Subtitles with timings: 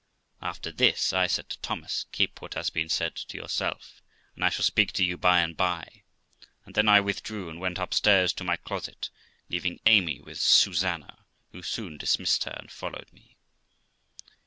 [0.41, 4.01] After this, I said to Thomas,' Keep what has been said to yourself,
[4.33, 6.01] and I shall speak to you by and by';
[6.65, 9.11] and then I withdrew, and went upstairs to my closet,
[9.47, 13.37] leaving Amy with Susanna, who soon dismissed her, and followed me.